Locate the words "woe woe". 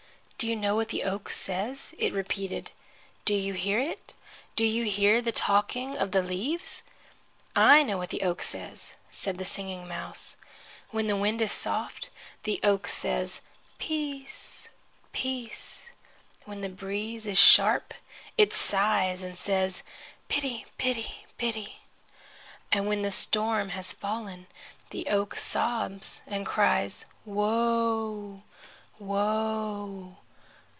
27.25-30.17